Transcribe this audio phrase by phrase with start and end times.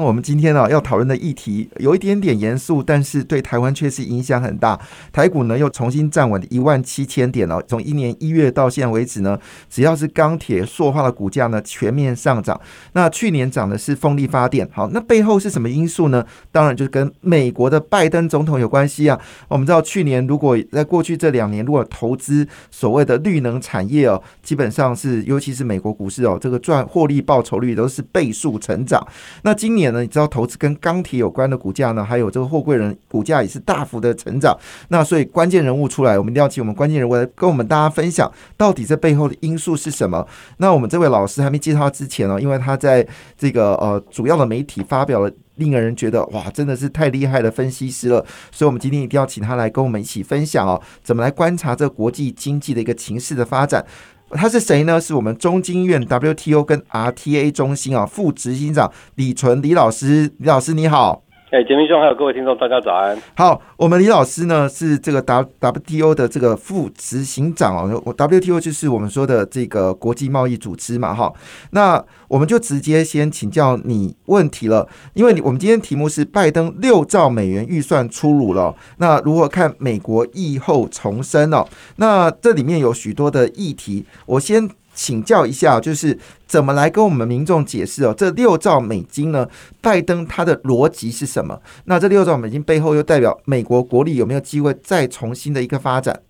[0.00, 4.78] 那我们今天呢要讨论的议题有一点点严肃，但是对台湾确实影响很大。
[5.10, 7.60] 台股呢又重新站稳一万七千点了。
[7.66, 9.36] 从一年一月到现在为止呢，
[9.68, 12.60] 只要是钢铁、塑化的股价呢全面上涨。
[12.92, 16.24] 那去年涨的是风力发电，好，那背后是什么因素呢？
[16.52, 19.20] 当然就是跟美国的拜登总统有关系啊。
[19.48, 29.04] 我们知道去年如果在过去这两年如果投资所谓的绿能产业哦，基本上是尤其是美国股市哦，这个赚获利报酬率都是倍数成长。
[29.42, 29.87] 那今年。
[29.92, 34.56] 你知道投资跟钢铁有关的股价呢，还有这个货柜人股价也是大幅的成长。
[34.88, 40.26] 那所以关键人物出来，我们一定要请我们关键人物来跟我们大家分享，到底这背后的因素是什么？
[40.58, 48.24] 那我们这位老师还没介绍之前呢，因为他在这个呃主要的媒体发表了令人觉得哇，真的是太厉害的分析师了。
[48.50, 53.84] 所以我们今天一定要请他来跟我们一起分享哦，怎么来观察这国际经济的一个情势的发展。
[54.30, 55.00] 他是谁呢？
[55.00, 61.22] 是我们中经院 WTO 跟 RTA 中心啊副执行长李纯李老师，李老师你好。
[61.50, 63.18] 哎，杰明兄，还有各位听众，大家早安。
[63.34, 68.02] 好，我们李老师呢是这个 W WTO 的这个副执行长哦。
[68.04, 71.32] WTO 就是我们说的这个国际贸易组织嘛，哈。
[71.70, 81.66] 那我们就直接先请教你问题了，因为你我们今天题目是拜登六兆美元预算出炉了，那如何看美国疫后重生哦？
[81.96, 84.68] 那这里面有许多的议题，我先。
[84.98, 88.12] 请教一下，就是怎么来跟我们民众解释哦？
[88.18, 89.46] 这六兆美金呢？
[89.80, 91.60] 拜登他的逻辑是什么？
[91.86, 96.20] 那这六兆美金背后又代表美国国力有没有机会再重新的一个发展？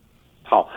[0.42, 0.68] 好，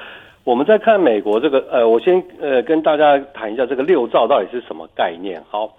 [0.45, 5.43] 我们在看美国这个呃，我先呃跟大家谈一下这个六兆到底是什么概念。
[5.49, 5.75] 好，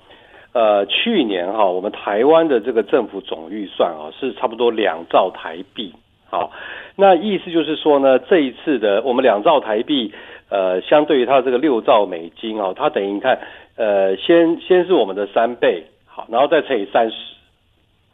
[0.53, 5.95] 呃，去年哈，我们台湾的这个政府总预算啊是差不多两兆台币。
[6.33, 6.51] 好，
[6.97, 10.13] 那意思就是说呢，这一次的我们两兆台币。
[10.49, 13.41] 呃，相对于它这个六兆美金哦，它等于你看，
[13.75, 17.17] 呃，先先是我们的三倍，好，然后再乘以三十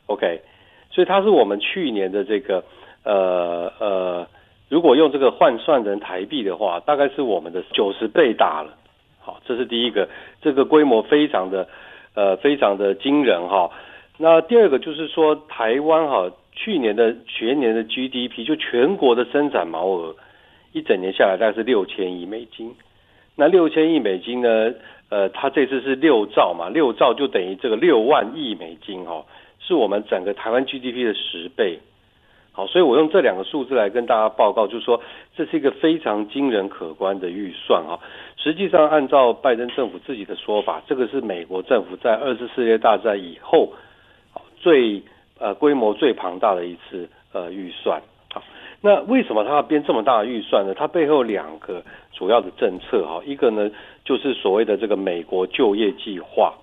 [0.07, 0.41] ，OK，
[0.93, 2.63] 所以它是我们去年的这个，
[3.03, 4.27] 呃呃，
[4.69, 8.71] 如果用这个换算成台币的话，大概是我们的九十倍大了，
[9.21, 10.09] 好，这是第一个，
[10.41, 11.67] 这个规模非常的，
[12.15, 13.69] 呃，非常的惊人哈。
[14.17, 20.17] 那第二个就是说，台湾哈，去年的全年的 GDP 就全国的生产毛额。
[20.73, 22.75] 一整年下来大概是六千亿美金，
[23.37, 24.75] 那六千亿美金呢？
[25.09, 29.25] 呃，它这次是六兆嘛，六兆就等于这个六万亿美金哦，
[29.59, 31.79] 是我们整个台湾 GDP 的十倍。
[32.53, 35.01] 好，所以我用这两个数字来跟大家报告，就是说
[35.35, 37.99] 这是一个非常惊人可观的预算哈。
[38.37, 43.73] 实际上，按照拜登政府自己的说法，这个是美国政府在二次世界大战以后
[44.57, 45.03] 最
[45.39, 48.01] 呃规模最庞大的一次呃预算。
[48.81, 50.73] 那为什么他要编这么大的预算呢？
[50.73, 51.83] 它背后两个
[52.13, 53.69] 主要的政策哈，一个呢
[54.05, 56.55] 就是所谓的这个美国就业计划，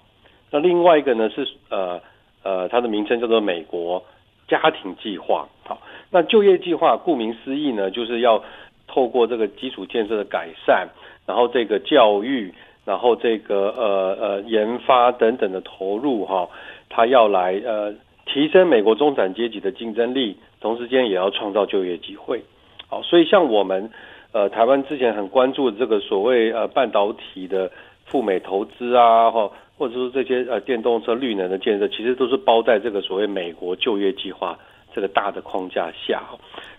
[0.50, 2.00] 那另外一个呢是呃
[2.41, 4.02] 呃它的名称叫做美国
[4.47, 5.50] 家庭计划。
[5.66, 8.42] 好，那就业计划顾名思义呢，就是要
[8.88, 10.88] 透过这个基础建设的改善，
[11.25, 12.53] 然后这个教育，
[12.86, 16.47] 然后这个呃呃研发等等的投入哈，
[16.88, 17.94] 它要来呃
[18.25, 20.38] 提升美国中产阶级的竞争力。
[20.62, 22.41] 同时间也要创造就业机会，
[22.88, 23.88] 好，所以像我们
[24.31, 27.72] 呃台湾之前很关注的这个所谓呃半导体的
[28.03, 34.57] 赴美投资啊，或或者说这些呃电动车绿能的建设，其实都是包在这个所谓美国就业计划
[34.92, 36.24] 这个大的框架下。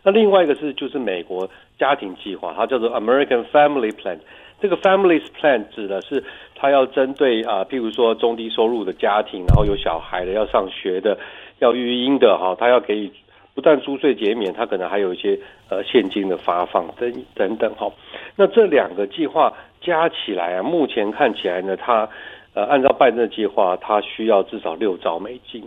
[0.02, 4.18] 那另外一个是就是美国家庭计划，它叫做 American Family Plan。
[4.60, 6.24] 这个 Families Plan 指的是
[6.54, 11.18] 它要针对啊，譬如说中低收入的家庭，然后有小孩的要上学的，
[11.58, 13.12] 要育婴的哈，它要给予。
[13.54, 15.38] 不但租税减免，它可能还有一些
[15.70, 17.90] 呃现金的发放等等等哈。
[18.36, 22.06] 那这两个计划加起来啊，目前看起来呢，它
[22.52, 25.62] 呃按照拜登的计划，它需要至少六兆美金。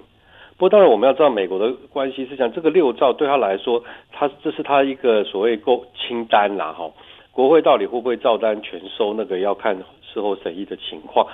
[0.57, 6.91] 不过当然我们要知道美国的关系是讲，这个六兆对他来说，他这是他一个所谓购清单啦哈。
[7.39, 9.77] 国会到底会不会照单全收，那个要看
[10.13, 11.27] 事后审议的情况。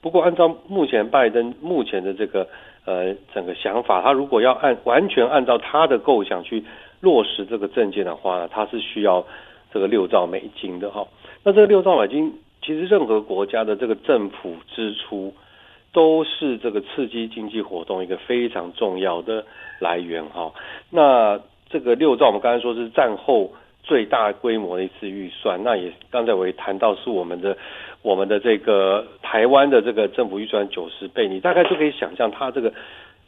[0.00, 2.48] 不过按照目前拜登目前的这个。
[2.86, 6.64] 呃，整个想法，他如果要按完全按照他的构想去
[7.00, 9.24] 落实这个证件的话呢，他是需要
[9.70, 11.06] 这个六兆美金的哈。
[11.44, 15.34] 那这个六兆美金，其实任何国家的这个政府支出
[15.92, 19.44] 都是这个刺激经济活动一个非常重要的
[19.78, 20.50] 来源哈。
[20.88, 23.52] 那这个六兆，我们刚才说是战后
[23.82, 27.56] 最大规模的一次预算，那也刚才我也谈到是我们的
[28.02, 32.72] 我们的这个台湾的这个政府预算九十倍，你大概就可以想象它这个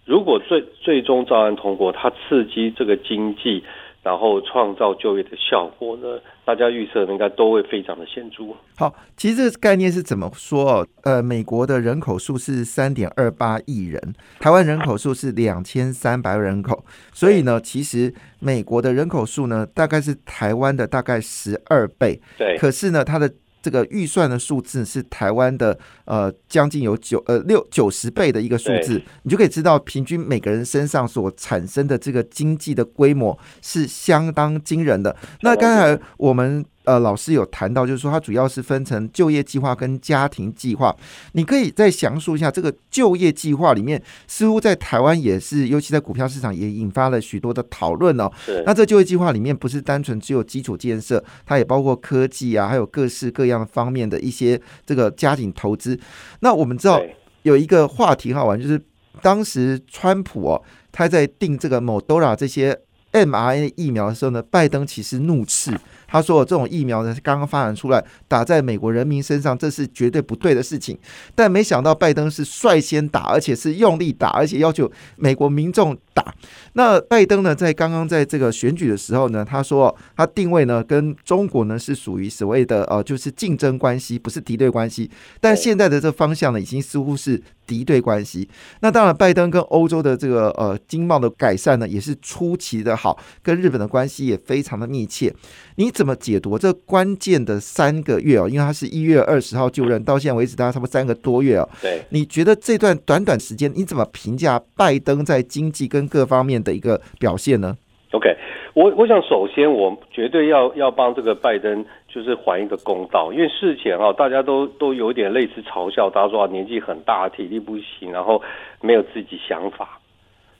[0.05, 3.65] 如果最最终照案通过，它刺激这个经济。
[4.03, 6.19] 然后创造就业的效果呢？
[6.45, 8.45] 大家预测应该都会非常的显著。
[8.77, 10.87] 好，其实这个概念是怎么说哦？
[11.05, 22.21] 呃，美国的人口数是三点二八亿人，台湾人口数是两千三百万人口，所以呢，其实美国的人口数呢，大概是台湾的大概十二倍。
[22.37, 35.17] 对，可是呢，它的这个预算的数字是台湾的呃将近有九呃六九十倍的一个数字，你就可以知道平均每个人身上所产生的这个经济的规模是相当惊人的。
[35.43, 36.65] 那刚才我们。
[36.85, 40.95] 呃，老师有谈到，就是说它主要是分成就业计划跟家庭计划。
[41.33, 48.31] 你可以再详述一下这个就业计划里面，似乎在台湾也是，尤其在股票市场也引发了许多的讨论哦。
[48.67, 55.99] 那这就业计划里面不是单纯只有基础建设，它也包括科技啊，还有各式各样方面的一些这个家庭投资。
[56.41, 57.01] 那我们知道
[57.43, 58.81] 有一个话题好玩，就是
[59.21, 62.77] 当时川普哦，他在定这个某 r a 这些
[63.13, 65.79] mRNA 疫苗的时候呢，拜登其实怒斥。
[66.13, 70.99] 他说：“这种疫苗呢，刚刚发展出来，打在美国人民身上，这是绝对不对的事情。
[71.35, 76.35] 但没想到拜登是率先打，而且是用力打，而且要求美国民众打。
[76.75, 85.11] 那拜登呢，在刚刚在这个选举的时候呢，他说他定位呢跟中国呢是属于所谓的呃，就是竞争关系，不是敌对关系。
[85.41, 88.49] 但现在的这方向呢，已经似乎是敌对关系。
[88.81, 95.33] 那当然，拜登跟欧洲的这个呃经贸的改善呢，也是出奇的好，跟日本的关系也非常的密切。
[95.77, 98.49] 你怎么解读这关键的三个月哦？
[98.49, 101.69] 因为他是一月二十号就任，到现在为止，大概差不多三个多月哦。
[101.81, 107.77] 对，你觉得这段短短时间，你怎么评价拜登在经济跟各方面的一个表现呢
[108.11, 108.29] ？OK，
[108.75, 118.43] 我我想首先我绝对要要帮这个拜登就是还一个公道，因为事前啊大家都都有点类似嘲笑，他说年纪很大，体力不行，然后
[118.81, 119.99] 没有自己想法。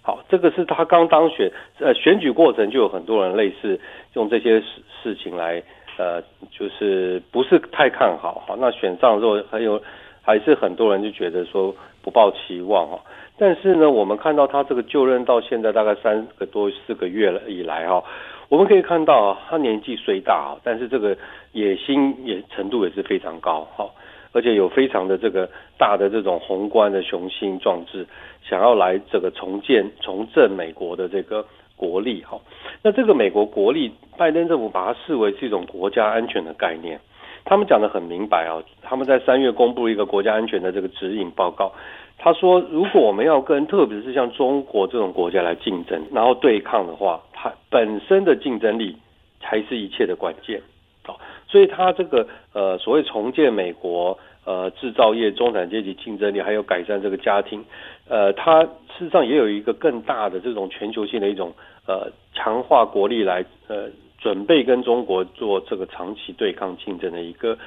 [0.03, 3.81] 好，这个是他刚当选，呃，选举过程就有很多人类似
[4.15, 4.67] 用这些事
[5.03, 5.63] 事情来，
[5.97, 6.21] 呃，
[6.51, 8.43] 就是不是太看好。
[8.47, 9.81] 好，那选上之后，还有
[10.23, 13.01] 还是很多人就觉得说不抱期望哈。
[13.39, 18.03] 但是呢，我们看到他这个就任到现在大概三个多四个月了以来哈，
[18.49, 21.17] 我们可以看到，他年纪虽大，但是这个
[21.53, 23.91] 野心也程度也是非常高哈。
[24.35, 25.47] 而且有非常的这个
[25.77, 28.07] 大的这种宏观的雄心壮志，
[28.43, 31.45] 想要来这个重建、重振美国的这个
[31.77, 32.41] 国力哈。
[32.83, 36.99] 那这个美国国力，拜登政府把它视为是一种国家安全的概念。
[37.45, 41.73] 他们讲的很明白啊，他们在三月公布一个国家安全的这个指引报告。
[42.19, 48.97] 他说，如果我们要跟特别是像中国这种国家来竞争，然后对抗的话，它本身的竞争力
[49.41, 50.63] 才是一切的关键。
[51.03, 51.19] 好。
[51.49, 57.63] 所以，他这个呃，所谓重建美国呃制造业中产阶级竞争力，还有改善这个家庭，
[58.09, 61.53] 呃，它事实上也有一个更大的这种全球性的一种
[61.87, 63.89] 呃强化国力来呃
[64.23, 67.59] 准备跟中国做这个长期对抗竞争的一个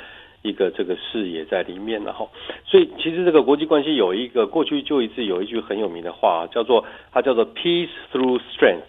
[0.41, 2.27] 一个这个视野在里面了哈。
[2.65, 8.87] 所以，其实这个国际关系有一个过去就一次有一句很有名的话，叫做它叫做 peace through strength，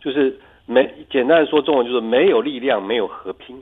[0.00, 3.60] 就是没简单的说中文就是没有力量，没有和平。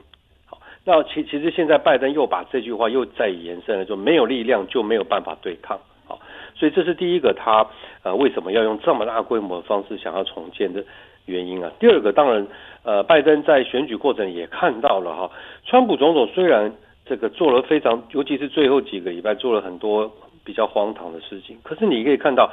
[0.85, 6.17] 那其其实现在拜登又把这句话又再延伸了，说没有力量就没有办法对抗，好，
[6.55, 7.67] 所以这是第一个他
[8.03, 10.81] 呃为什么要用这么大规模的方式想要重建的
[11.27, 11.71] 原因啊。
[11.79, 12.47] 第二个当然
[12.83, 15.31] 呃拜登在选举过程也看到了哈，
[15.63, 16.73] 川普总统虽然
[17.05, 20.11] 这个做了非常，尤其是最后几个礼拜做了很多
[20.43, 22.51] 比较荒唐的事情，可是你可以看到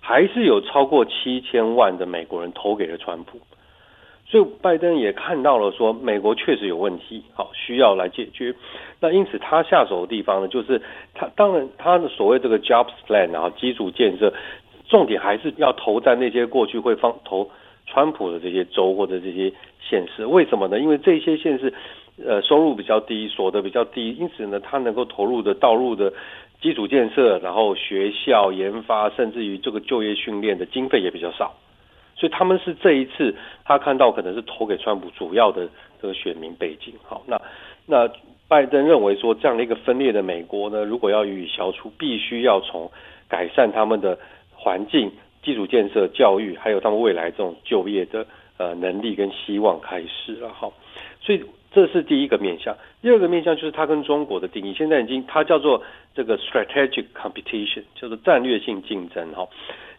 [0.00, 3.38] 还是有超过七千万的美国人投给了川普。
[4.26, 8.54] 所以拜登也看到了，说美国确实有问题，好需要来解决。
[8.98, 10.80] 那因此他下手的地方呢，就是
[11.12, 14.32] 他当然他的所谓这个 jobs plan 啊，基础建设，
[14.88, 17.50] 重点还是要投在那些过去会放投
[17.94, 20.26] 川普的这些州或者这些县市。
[20.26, 20.80] 为什么呢？
[20.80, 21.72] 因为这些县市
[22.24, 26.12] 呃收入比较低，所得比较低，因此呢，他能够投入的道路的
[26.60, 31.54] 基础建设，然后学校研发，甚至于这个就业训练的经费也比较少。
[32.16, 33.34] 所以他们是这一次
[33.64, 35.68] 他看到可能是投给川普主要的
[36.02, 36.94] 这个选民背景。
[37.04, 37.40] 好，那
[37.86, 38.10] 那
[38.48, 42.90] 拜登认为说这样的一个分裂的美国呢，如果要予以消除，必须要从
[43.28, 44.18] 改善他们的
[44.52, 45.10] 环境、
[45.44, 50.48] 基础建设、教育，还有他们未来这种就业的呃能力跟希望开始了。
[50.48, 50.72] 好，
[51.20, 52.76] 所以这是第一个面向。
[53.02, 55.82] 第二个面向就是它跟中国的定义，现在已经它叫做
[56.14, 59.32] 这个 strategic competition，叫做战略性竞争。
[59.32, 59.46] 哈。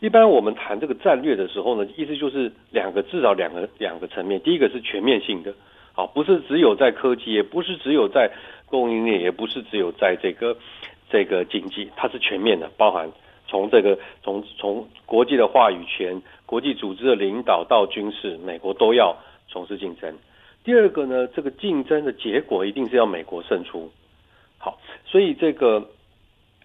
[0.02, 5.54] 一般我们谈这个战略的时候呢，意思就是两个至少两个两个层面，第一个是全面性的，
[5.94, 8.30] 好，不是只有在科技，也不是只有在
[8.66, 10.58] 供应链，也不是只有在这个
[11.10, 13.10] 这个经济，它是全面的，包含
[13.56, 19.16] 从这个从从国际的话语权、国际组织的领导到军事，美国都要
[19.48, 20.14] 从事竞争。
[20.66, 23.90] 第二个呢，这个竞争的结果一定是要美国胜出。
[24.58, 25.90] 好，所以这个。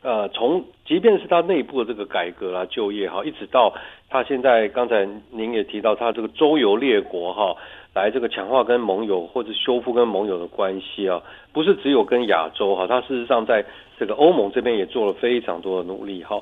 [0.03, 3.75] 呃，从即便是他内部的这个改革啊、就业哈，一直到
[4.09, 7.55] 他现在刚才您也提到他这个周游列国哈，
[7.95, 11.21] 来这个强化跟盟友或者修复跟盟友的关系啊，
[11.53, 13.63] 不是只有跟亚洲哈，他事实上在
[13.99, 16.41] 这个欧盟这边也做了非常多的努力哈，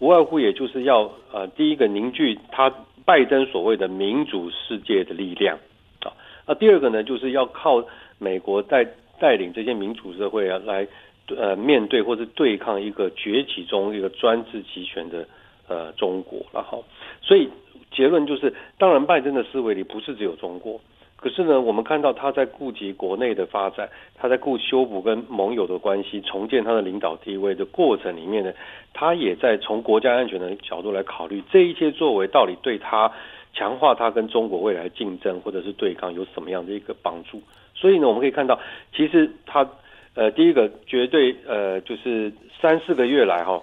[0.00, 2.68] 无外乎也就是要呃第一个凝聚他
[3.04, 5.56] 拜登所谓的民主世界的力量
[6.02, 6.10] 啊，
[6.48, 7.84] 那第二个呢就是要靠
[8.18, 8.84] 美国带
[9.20, 10.88] 带领这些民主社会啊来。
[11.36, 15.24] 呃，面对或者对抗一个崛起中一个专制集权的
[15.68, 16.84] 呃中国，然后，
[17.22, 17.48] 所以
[17.92, 20.80] 结论就是，当然拜登的思维里不是只有中国，
[21.20, 28.52] 可是呢，我们看到他在顾及国内的发展，他在顾修补跟盟友的关系，重建他的领导地位的过程里面呢，
[28.94, 33.12] 他也在从国家安全的角度来考虑这一切作为到底对他
[33.52, 37.42] 强化他跟中国未来竞争或者是对抗有什么样的一个帮助。
[37.74, 38.58] 所以呢，我们可以看到，
[38.94, 39.68] 其实他。
[40.12, 43.62] 呃，第一个绝对呃，就是三四个月来哈，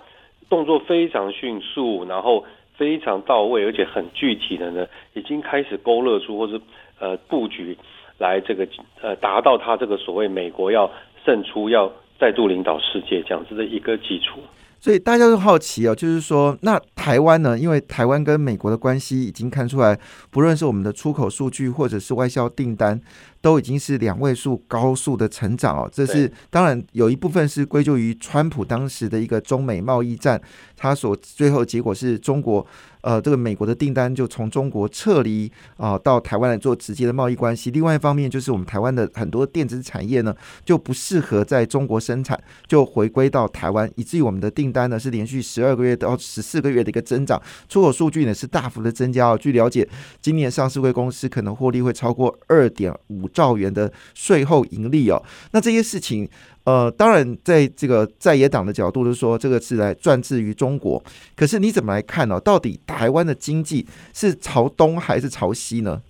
[0.50, 6.58] 动作非常迅速，然后非常到位，而且很具体的呢，已经开始勾勒出或者
[7.00, 7.78] 呃布局
[8.18, 8.68] 来这个
[9.02, 10.90] 呃达到他这个所谓美国要
[11.26, 14.40] 胜出，要再度领导世界这样子的一个基础。
[14.80, 17.58] 所以大家都好奇哦，就是说，那台湾呢？
[17.58, 20.00] 因为台湾跟美国的关系已经看出来，
[20.30, 23.02] 不论是我们的出口数据或者是外销订单。
[23.42, 30.42] 都已经是两位数高速的成长哦，这是当然有一部分是归咎于川普当时的一个中美贸易战，
[30.76, 32.66] 他所最后结果是中国
[33.02, 37.70] 呃这个美国的订单就从中国撤离啊到台湾来做直接的贸易关系。
[37.72, 49.38] 另外一方面就是我们台湾的很多电子产业呢就不适合在中国生产，就回归到台湾，以至于我们的订单呢是连续十二个月到十四个月的一个增长，出口数据呢是大幅的增加哦。
[49.38, 49.88] 据了解，
[50.22, 53.27] 今年上市贵公司可能获利会超过二点五。
[53.28, 56.28] 兆元的税后盈利哦，那这些事情，
[56.66, 61.02] 呃，当然在这个在野党的角度，就是说这个是来专制于中国。
[61.36, 62.40] 可是你怎么来看呢？
[62.40, 66.02] 到底台湾的经济是朝东还是朝西呢？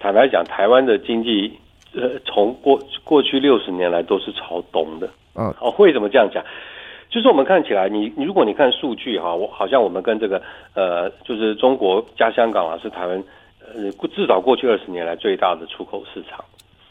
[0.00, 1.52] 坦白讲，台湾的经济，
[1.94, 5.08] 呃，从过过去六十年来都是朝东的。
[5.34, 6.44] 嗯，哦，为什么这样讲？
[7.08, 10.42] 就是我们看起来，你你如果你看数据哈，我好像我们跟这个
[10.74, 13.22] 呃，就是中国加香港啊，是台湾。
[13.74, 16.44] 呃，至少过去二十年来最大的出口市场，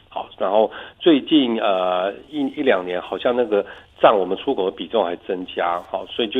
[0.09, 3.65] 好，然后最近呃一一两年，好像那个
[4.01, 6.39] 占我们出口的比重还增加，好，所以就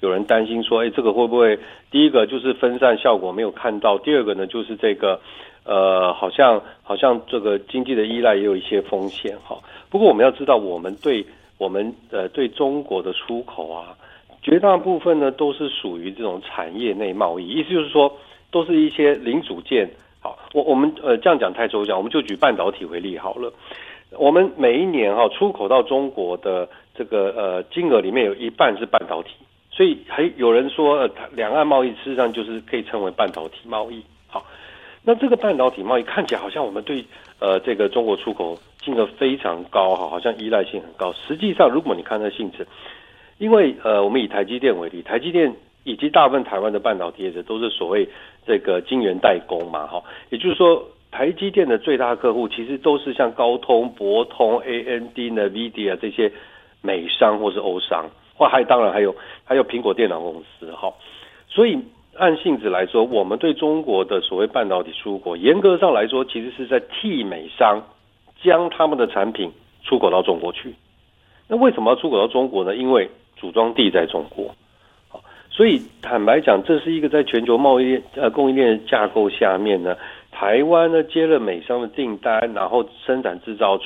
[0.00, 1.58] 有人担心说，哎，这个会不会
[1.90, 5.20] 第一个就是分散效果没有看到，第二个呢就是这个
[5.64, 9.58] 呃，好像好像这个经济的依赖也有一些风险，哈。
[9.88, 11.24] 不过我们要知道，我们对
[11.58, 13.96] 我们呃对中国的出口啊，
[14.42, 18.12] 绝大部分呢都是属于这种产业内贸易，意思就是说。
[18.50, 23.52] 都是一些零组件，好，我我们呃这样讲太抽象，我们就举半导体为例好了。
[24.12, 29.30] 我们每一年哈出口到中国的这个呃金额里面有一半是半导体，
[29.70, 34.02] 所以还有人说呃两岸贸易事实上就是可以称为半导体贸易。
[34.28, 34.46] 好，
[35.02, 37.04] 那这个半导体贸易看起来好像我们对
[37.40, 41.12] 呃这个中国出口金额非常高哈，好像依赖性很高。
[41.12, 42.66] 实际上如果你看这性质，
[43.38, 45.52] 因为呃我们以台积电为例，台积电。
[45.86, 48.08] 以及大部分台湾的半导体业者都是所谓
[48.44, 56.32] 这个晶圆代工嘛，哈，也就是说，台积电的最大客户其实都是像高通、博通、AMD、NVIDIA 这些
[56.82, 59.14] 美商或是欧商，或还当然还有
[59.44, 60.92] 还有苹果电脑公司，哈。
[61.48, 61.78] 所以
[62.16, 67.80] 按性质来说，我们对中国的所谓半导体出口，严格上来说，其实是在替美商
[68.42, 69.52] 将他们的产品
[69.84, 70.74] 出口到中国去。
[71.46, 72.74] 那为什么要出口到中国呢？
[72.74, 74.52] 因为组装地在中国。
[75.56, 79.96] 所以坦白讲，这是一个在全球贸易呃供应链架构下面呢，
[80.30, 83.84] 台湾呢接了美商的订单，然后生产制造出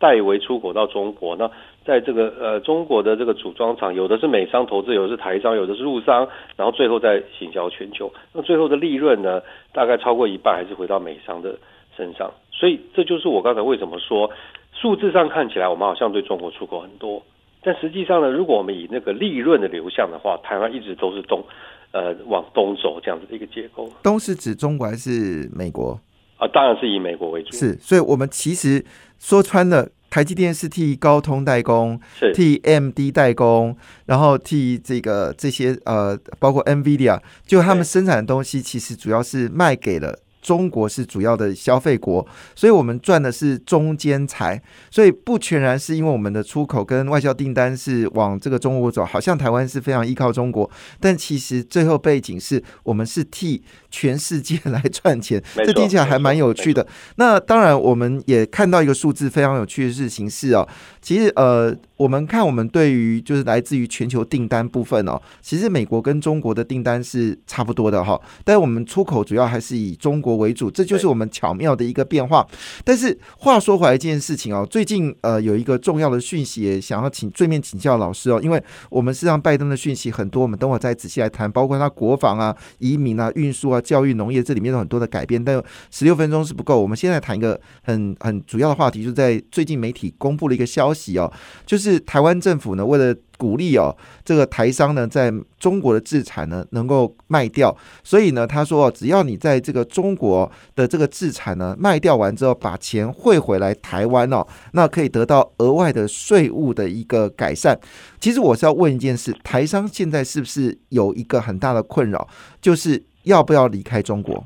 [0.00, 1.36] 代为出口到中国。
[1.36, 1.48] 那
[1.84, 6.26] 在这个呃中国的这个组装厂，有的是美商投资，有的是台商，有的是陆商，
[6.56, 8.12] 然后最后再行销全球。
[8.32, 9.40] 那最后的利润呢，
[9.72, 11.56] 大概超过一半还是回到美商的
[11.96, 12.32] 身上。
[12.50, 14.28] 所以这就是我刚才为什么说，
[14.72, 17.22] 数字上看起来我们好像对中国出口很多。
[17.64, 21.44] 但实际上呢，如果我们以那个利润的流向的话，台湾一直都是东，
[21.92, 23.88] 呃，往东走这样子的一个结构。
[24.02, 26.00] 东是指中国还是美国？
[26.38, 27.52] 啊，当然是以美国为主。
[27.56, 28.84] 是，所以我们其实
[29.20, 33.76] 说穿了，台积电是替高通代工，是替 MD 代工，
[34.06, 40.18] 然后替这个这些呃，包括 NVIDIA，就他们生产的东西，其实主要是卖给了。
[40.42, 50.68] 中国是主要的消费国，所以我们赚的是中间财，所以不全然是因为我们的出口跟外销订单是往这个中国走，好像台湾是非常依靠中国，
[51.00, 56.84] 但其实最后背景是我们是替全世界来赚钱， 这听起来还蛮有趣的。
[57.16, 60.68] 那当然，我们也看到一个数字非常有趣的事情是哦，
[61.00, 72.46] 其实呃，我们看我们对于就是来自于全球订单部分哦，其实美国跟中国的订单是差不多的哈，但我们出口主要还是以中国为主，这就是我们巧妙的一个变化。
[72.84, 86.80] 但是话说回来，这件事情哦，最近呃有一个重要的讯息，也想要请对面请教老师哦，因为我们实际上拜登的讯息很多，我们等会儿再仔细来谈，包括他国防啊、移民啊、运输啊、教育、农业这里面有很多的改变，但十六分钟是不够。
[86.80, 91.32] 我们现在谈一个很很主要的话题，就是在最近媒体公布了一个消息哦，
[91.66, 93.92] 就是台湾政府呢为了鼓励哦
[94.24, 107.76] 这个台商呢在中国的制产呢能够卖掉，所以呢他说哦只要你在这个中国的这个制产呢卖掉完之后，把钱汇回来台湾哦，那可以得到额外的税务的一个改善。
[108.20, 112.28] 其实我是要问一件事，台商现在是不是有一个很大的困扰，
[112.60, 114.44] 就是要不要离开中国？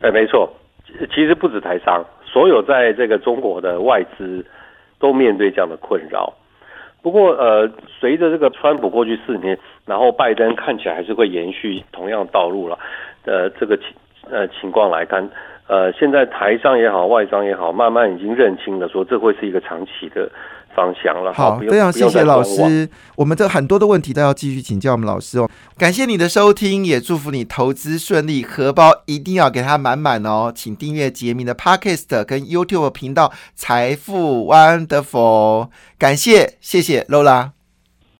[0.00, 0.48] 哎，没错，
[1.14, 4.44] 其实不止台商，所有在这个中国的外资
[4.98, 6.32] 都面对这样的困扰。
[7.02, 12.78] 不过，呃，随着这个川普过去四年，然后拜登看起来还是会延续同样道路了。
[13.24, 13.86] 呃，这个情
[14.30, 15.28] 呃情况来看，
[15.68, 20.28] 呃，现在台商也好，外商也好，慢慢已经认清了，说这会是一个长期的
[20.78, 21.32] 方向了。
[21.34, 22.42] 好，非常谢谢老。
[22.42, 22.88] 师。
[23.16, 25.50] 我们这很多的问题都要继续请教我们老师哦。
[25.76, 30.52] 感谢你的收听，也祝福你投资顺利，荷包一定要给它满满哦。
[30.54, 35.66] 请订阅杰明的 Podcast 跟 YouTube 频道《财富 Wonderful》。
[35.98, 37.57] 感谢，谢谢 Lola。